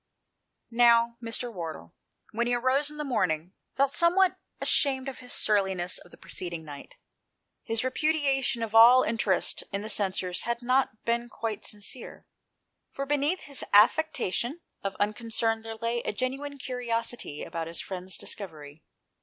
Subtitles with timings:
[0.71, 1.53] Now, Mr.
[1.53, 1.93] Wardle,
[2.31, 6.65] when he arose in the morning, felt somewhat ashamed of his surliness of the preceding
[6.65, 6.95] night.
[7.61, 12.25] His repudiation of all interest in the censers had not been quite sincere,
[12.91, 18.81] for beneath his affectation of unconcern there lay a genuine curiosity about his friend's discovery.